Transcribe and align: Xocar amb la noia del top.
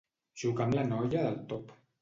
Xocar 0.43 0.67
amb 0.69 0.79
la 0.79 0.87
noia 0.89 1.25
del 1.29 1.41
top. 1.55 1.81